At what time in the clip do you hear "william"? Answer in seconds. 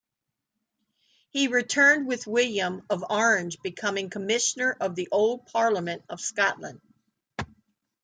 2.25-2.81